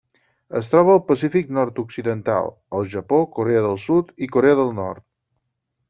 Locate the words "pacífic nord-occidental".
1.09-2.51